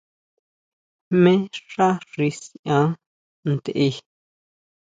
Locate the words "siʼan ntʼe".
2.41-3.87